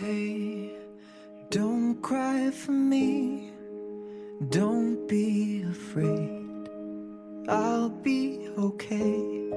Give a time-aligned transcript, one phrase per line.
[0.00, 0.70] Hey,
[1.50, 3.52] don't cry for me.
[4.48, 6.70] Don't be afraid.
[7.46, 9.52] I'll be okay.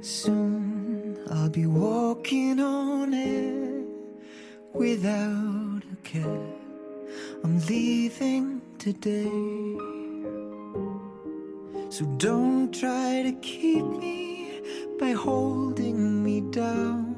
[0.00, 3.82] Soon I'll be walking on air
[4.72, 6.46] without a care.
[7.44, 9.28] I'm leaving today.
[11.90, 14.62] So don't try to keep me
[14.98, 17.13] by holding me down.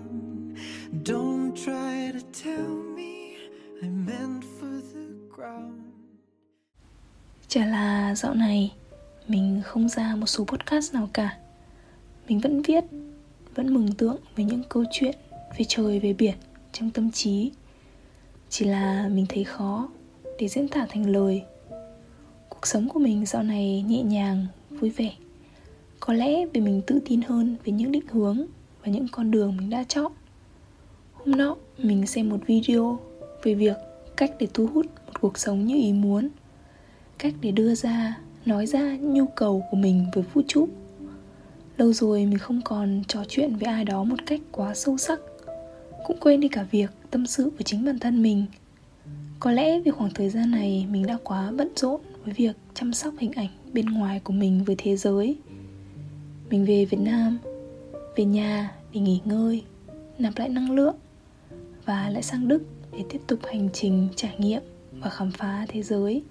[1.04, 3.36] Don't try to tell me
[3.82, 5.00] I'm meant for the
[5.36, 5.80] ground.
[7.48, 8.72] Chả là dạo này
[9.28, 11.38] mình không ra một số podcast nào cả.
[12.28, 12.84] Mình vẫn viết,
[13.54, 15.14] vẫn mừng tượng về những câu chuyện
[15.58, 16.34] về trời về biển
[16.72, 17.52] trong tâm trí.
[18.48, 19.88] Chỉ là mình thấy khó
[20.38, 21.42] để diễn tả thành lời.
[22.48, 25.12] Cuộc sống của mình dạo này nhẹ nhàng, vui vẻ.
[26.00, 28.46] Có lẽ vì mình tự tin hơn về những định hướng
[28.84, 30.12] và những con đường mình đã chọn.
[31.26, 32.98] Hôm nọ mình xem một video
[33.42, 33.76] về việc
[34.16, 36.28] cách để thu hút một cuộc sống như ý muốn,
[37.18, 40.68] cách để đưa ra, nói ra nhu cầu của mình với vũ trụ.
[41.76, 45.20] Lâu rồi mình không còn trò chuyện với ai đó một cách quá sâu sắc,
[46.06, 48.46] cũng quên đi cả việc tâm sự với chính bản thân mình.
[49.40, 52.92] Có lẽ vì khoảng thời gian này mình đã quá bận rộn với việc chăm
[52.92, 55.36] sóc hình ảnh bên ngoài của mình với thế giới.
[56.50, 57.38] Mình về việt nam,
[58.16, 59.62] về nhà để nghỉ ngơi,
[60.18, 60.96] nạp lại năng lượng
[61.86, 65.82] và lại sang đức để tiếp tục hành trình trải nghiệm và khám phá thế
[65.82, 66.22] giới.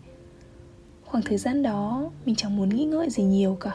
[1.05, 3.71] Khoảng thời gian đó, mình chẳng muốn nghĩ ngợi gì nhiều cả.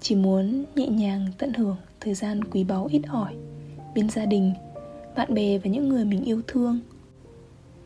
[0.00, 3.34] Chỉ muốn nhẹ nhàng tận hưởng thời gian quý báu ít ỏi
[3.94, 4.52] bên gia đình,
[5.16, 6.80] bạn bè và những người mình yêu thương.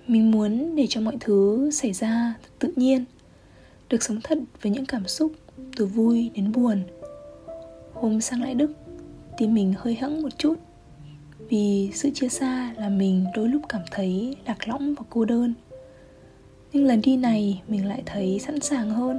[0.06, 3.04] Mình muốn để cho mọi thứ xảy ra tự nhiên,
[3.88, 5.32] được sống thật với những cảm xúc
[5.76, 6.82] từ vui đến buồn.
[7.92, 8.72] Hôm sang lại đức,
[9.38, 10.54] tim mình hơi hẫng một chút
[11.48, 15.54] vì sự chia xa là mình đôi lúc cảm thấy lạc lõng và cô đơn.
[16.72, 19.18] Nhưng lần đi này mình lại thấy sẵn sàng hơn.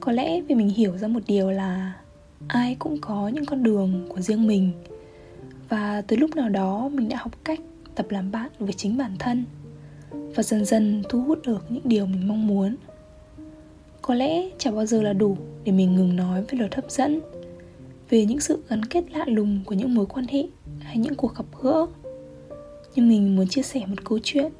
[0.00, 1.92] Có lẽ vì mình hiểu ra một điều là
[2.48, 4.70] ai cũng có những con đường của riêng mình.
[5.68, 7.60] Và tới lúc nào đó mình đã học cách
[7.94, 9.44] tập làm bạn với chính bản thân
[10.34, 12.76] và dần dần thu hút được những điều mình mong muốn.
[14.02, 17.20] Có lẽ chẳng bao giờ là đủ để mình ngừng nói về luật hấp dẫn
[18.10, 20.44] về những sự gắn kết lạ lùng của những mối quan hệ
[20.84, 21.86] hay những cuộc gặp gỡ.
[22.94, 24.52] Nhưng mình muốn chia sẻ một câu chuyện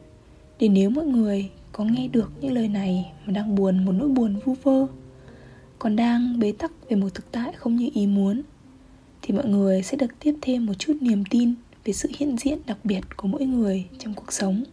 [0.58, 4.08] để nếu mọi người có nghe được những lời này mà đang buồn một nỗi
[4.08, 4.86] buồn vu vơ,
[5.78, 8.42] còn đang bế tắc về một thực tại không như ý muốn,
[9.22, 11.54] thì mọi người sẽ được tiếp thêm một chút niềm tin
[11.84, 14.64] về sự hiện diện đặc biệt của mỗi người trong cuộc sống.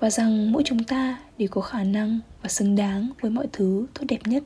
[0.00, 3.86] Và rằng mỗi chúng ta đều có khả năng và xứng đáng với mọi thứ
[3.94, 4.44] tốt đẹp nhất.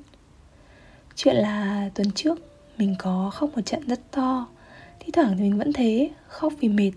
[1.17, 2.39] Chuyện là tuần trước,
[2.79, 4.47] mình có khóc một trận rất to
[5.05, 6.93] thi thoảng thì mình vẫn thế, khóc vì mệt,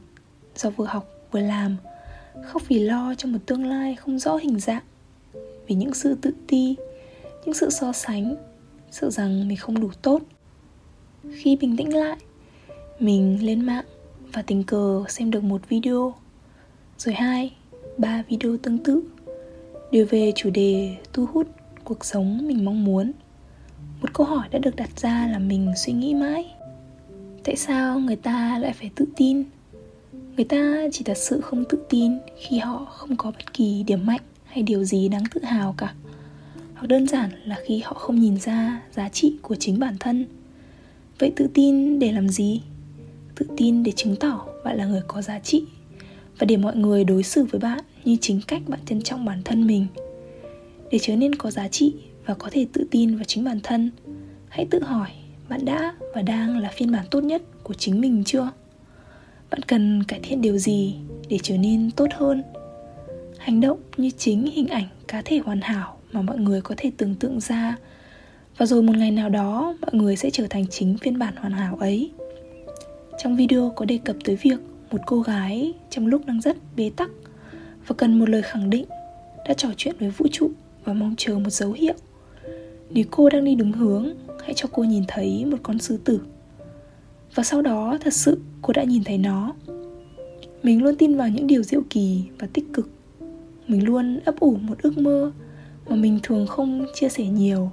[0.56, 1.78] do vừa học vừa làm,
[2.44, 4.84] khóc vì lo cho một tương lai không rõ hình dạng,
[5.68, 6.76] vì những sự tự ti,
[7.46, 8.36] những sự so sánh
[8.92, 10.22] sự rằng mình không đủ tốt.
[11.32, 12.18] Khi bình tĩnh lại,
[13.00, 13.86] mình lên mạng
[14.34, 16.14] và tình cờ xem được một video,
[16.98, 17.54] rồi hai,
[17.98, 19.04] ba video tương tự,
[19.92, 21.48] đều về chủ đề thu hút
[21.84, 23.12] cuộc sống mình mong muốn.
[24.02, 26.57] Một câu hỏi đã được đặt ra là mình suy nghĩ mãi
[27.48, 29.44] tại sao người ta lại phải tự tin?
[30.36, 34.06] Người ta chỉ thật sự không tự tin khi họ không có bất kỳ điểm
[34.06, 35.94] mạnh hay điều gì đáng tự hào cả.
[36.76, 40.26] Hoặc đơn giản là khi họ không nhìn ra giá trị của chính bản thân.
[41.20, 42.62] Vậy tự tin để làm gì?
[43.36, 45.64] Tự tin để chứng tỏ bạn là người có giá trị
[46.40, 49.42] và để mọi người đối xử với bạn như chính cách bạn trân trọng bản
[49.46, 49.88] thân mình.
[50.92, 51.94] Để trở nên có giá trị
[52.26, 53.92] và có thể tự tin vào chính bản thân,
[54.50, 55.10] hãy tự hỏi
[55.50, 58.52] bạn đã và đang là phiên bản tốt nhất của chính mình chưa?
[59.50, 60.96] Bạn cần cải thiện điều gì
[61.30, 62.44] để trở nên tốt hơn?
[63.38, 66.92] Hành động như chính hình ảnh cá thể hoàn hảo mà mọi người có thể
[66.98, 67.78] tưởng tượng ra.
[68.58, 71.54] Và rồi một ngày nào đó, mọi người sẽ trở thành chính phiên bản hoàn
[71.54, 72.12] hảo ấy.
[73.24, 74.60] Trong video có đề cập tới việc
[74.92, 77.10] một cô gái trong lúc đang rất bế tắc
[77.88, 78.86] và cần một lời khẳng định,
[79.48, 80.52] đã trò chuyện với vũ trụ
[80.84, 81.94] và mong chờ một dấu hiệu
[82.90, 84.10] nếu cô đang đi đúng hướng,
[84.44, 86.20] hãy cho cô nhìn thấy một con sư tử.
[87.36, 89.54] Và sau đó, thật sự, cô đã nhìn thấy nó.
[90.64, 92.90] Mình luôn tin vào những điều diệu kỳ và tích cực.
[93.68, 95.32] Mình luôn ấp ủ một ước mơ
[95.90, 97.72] mà mình thường không chia sẻ nhiều.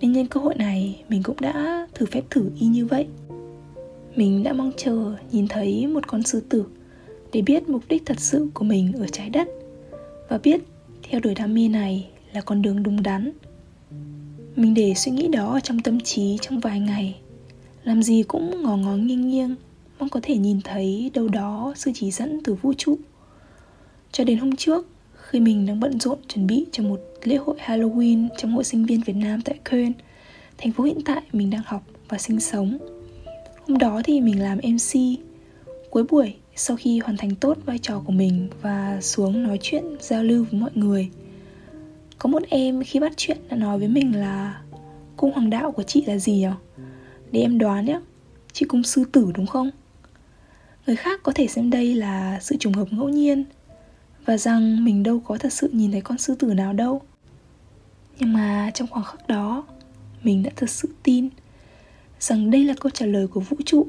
[0.00, 3.06] Nên nhân cơ hội này, mình cũng đã thử phép thử y như vậy.
[4.16, 6.64] Mình đã mong chờ nhìn thấy một con sư tử
[7.32, 9.48] để biết mục đích thật sự của mình ở trái đất
[10.28, 10.60] và biết
[11.02, 13.32] theo đuổi đam mê này là con đường đúng đắn
[14.56, 17.16] mình để suy nghĩ đó ở trong tâm trí trong vài ngày
[17.84, 19.54] làm gì cũng ngó ngó nghiêng nghiêng
[19.98, 22.98] mong có thể nhìn thấy đâu đó sự chỉ dẫn từ vũ trụ
[24.12, 24.86] cho đến hôm trước
[25.34, 28.86] khi mình đang bận rộn chuẩn bị cho một lễ hội Halloween trong hội sinh
[28.86, 29.92] viên Việt Nam tại Köln,
[30.58, 32.78] thành phố hiện tại mình đang học và sinh sống.
[33.68, 35.00] Hôm đó thì mình làm MC.
[35.90, 39.84] Cuối buổi, sau khi hoàn thành tốt vai trò của mình và xuống nói chuyện
[40.00, 41.08] giao lưu với mọi người,
[42.18, 44.60] có một em khi bắt chuyện đã nói với mình là
[45.16, 46.46] cung hoàng đạo của chị là gì nhỉ?
[47.32, 48.00] Để em đoán nhé,
[48.52, 49.70] chị cung sư tử đúng không?
[50.86, 53.44] Người khác có thể xem đây là sự trùng hợp ngẫu nhiên
[54.24, 57.02] và rằng mình đâu có thật sự nhìn thấy con sư tử nào đâu
[58.18, 59.66] nhưng mà trong khoảng khắc đó
[60.22, 61.28] mình đã thật sự tin
[62.20, 63.86] rằng đây là câu trả lời của vũ trụ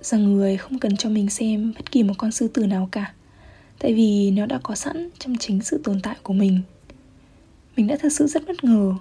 [0.00, 3.14] rằng người không cần cho mình xem bất kỳ một con sư tử nào cả
[3.78, 6.60] tại vì nó đã có sẵn trong chính sự tồn tại của mình
[7.76, 8.94] mình đã thật sự rất bất ngờ.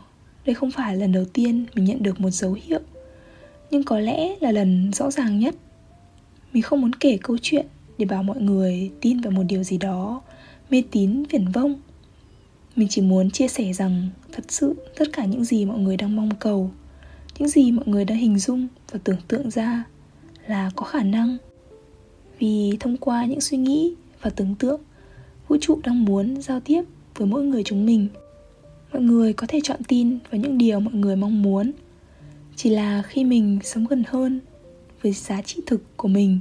[0.45, 2.79] Đây không phải lần đầu tiên mình nhận được một dấu hiệu,
[3.71, 5.55] nhưng có lẽ là lần rõ ràng nhất.
[6.53, 7.65] Mình không muốn kể câu chuyện
[7.97, 10.21] để bảo mọi người tin vào một điều gì đó
[10.69, 11.75] mê tín, viển vông.
[12.75, 16.15] Mình chỉ muốn chia sẻ rằng thật sự tất cả những gì mọi người đang
[16.15, 16.71] mong cầu,
[17.39, 19.83] những gì mọi người đã hình dung và tưởng tượng ra
[20.47, 21.37] là có khả năng.
[22.39, 24.81] Vì thông qua những suy nghĩ và tưởng tượng,
[25.47, 26.83] vũ trụ đang muốn giao tiếp
[27.15, 28.07] với mỗi người chúng mình
[28.93, 31.71] mọi người có thể chọn tin vào những điều mọi người mong muốn.
[32.55, 34.39] Chỉ là khi mình sống gần hơn
[35.01, 36.39] với giá trị thực của mình,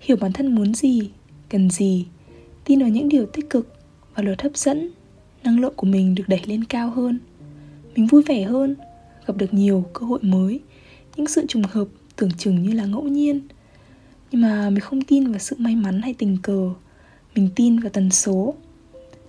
[0.00, 1.10] hiểu bản thân muốn gì,
[1.48, 2.06] cần gì,
[2.64, 3.74] tin vào những điều tích cực
[4.14, 4.90] và luật hấp dẫn,
[5.44, 7.18] năng lượng của mình được đẩy lên cao hơn,
[7.96, 8.76] mình vui vẻ hơn,
[9.26, 10.60] gặp được nhiều cơ hội mới,
[11.16, 13.40] những sự trùng hợp tưởng chừng như là ngẫu nhiên.
[14.30, 16.70] Nhưng mà mình không tin vào sự may mắn hay tình cờ,
[17.34, 18.54] mình tin vào tần số.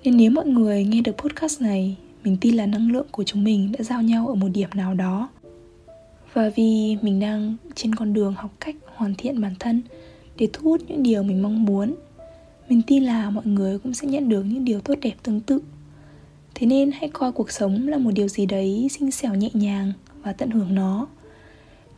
[0.03, 3.43] Nên nếu mọi người nghe được podcast này mình tin là năng lượng của chúng
[3.43, 5.29] mình đã giao nhau ở một điểm nào đó.
[6.33, 9.81] Và vì mình đang trên con đường học cách hoàn thiện bản thân
[10.37, 11.95] để thu hút những điều mình mong muốn,
[12.69, 15.61] mình tin là mọi người cũng sẽ nhận được những điều tốt đẹp tương tự.
[16.55, 19.93] Thế nên hãy coi cuộc sống là một điều gì đấy xinh xẻo nhẹ nhàng
[20.23, 21.07] và tận hưởng nó.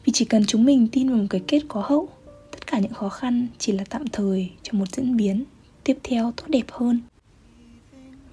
[0.06, 2.10] Vì chỉ cần chúng mình tin vào một cái kết có hậu,
[2.52, 5.44] tất cả những khó khăn chỉ là tạm thời cho một diễn biến
[5.84, 7.00] tiếp theo tốt đẹp hơn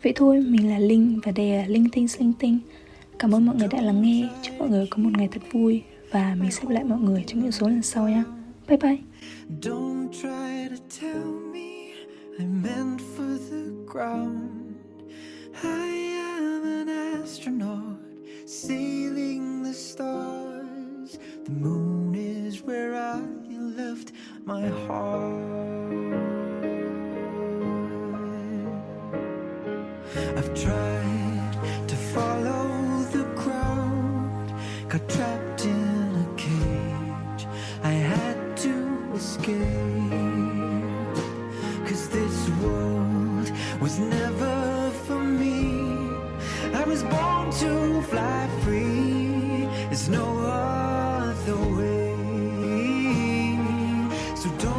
[0.02, 2.58] vậy thôi, mình là linh và đây là linh tinh linh tinh
[3.18, 5.82] cảm ơn mọi người đã lắng nghe chúc mọi người có một ngày thật vui
[6.10, 8.24] và mình sẽ gặp lại mọi người trong những số lần sau nha
[8.68, 8.96] bye bye
[9.62, 11.76] Don't try to tell me
[12.38, 14.74] I meant for the ground.
[15.62, 16.88] I am an
[17.22, 17.96] astronaut
[18.46, 21.18] sailing the stars.
[21.44, 23.20] The moon is where I
[23.76, 24.12] left
[24.44, 25.55] my heart.
[35.64, 37.46] in a cage.
[37.82, 39.56] I had to escape.
[41.86, 43.50] Cause this world
[43.80, 45.80] was never for me.
[46.74, 49.68] I was born to fly free.
[49.88, 52.14] There's no other way.
[54.36, 54.75] So don't.